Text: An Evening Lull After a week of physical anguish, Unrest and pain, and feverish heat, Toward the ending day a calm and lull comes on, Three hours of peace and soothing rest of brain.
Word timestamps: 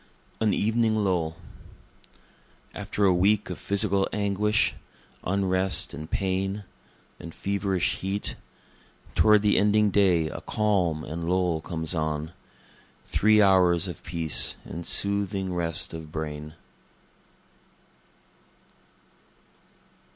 An 0.39 0.51
Evening 0.51 0.95
Lull 0.95 1.35
After 2.73 3.05
a 3.05 3.13
week 3.13 3.51
of 3.51 3.59
physical 3.59 4.07
anguish, 4.11 4.73
Unrest 5.23 5.93
and 5.93 6.09
pain, 6.09 6.63
and 7.19 7.35
feverish 7.35 7.97
heat, 7.97 8.33
Toward 9.13 9.43
the 9.43 9.59
ending 9.59 9.91
day 9.91 10.27
a 10.27 10.41
calm 10.41 11.03
and 11.03 11.29
lull 11.29 11.61
comes 11.61 11.93
on, 11.93 12.31
Three 13.05 13.43
hours 13.43 13.87
of 13.87 14.01
peace 14.01 14.55
and 14.65 14.87
soothing 14.87 15.53
rest 15.53 15.93
of 15.93 16.11
brain. 16.11 16.55